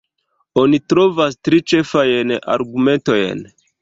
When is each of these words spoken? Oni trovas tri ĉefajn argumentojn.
Oni 0.61 0.79
trovas 0.93 1.37
tri 1.49 1.59
ĉefajn 1.73 2.33
argumentojn. 2.55 3.45